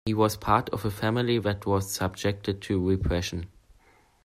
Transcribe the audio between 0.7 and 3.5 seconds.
a family that was subjected to repression.